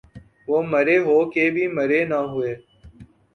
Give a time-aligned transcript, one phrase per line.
[0.47, 2.53] وہ مرے ہو کے بھی مرے نہ ہوئے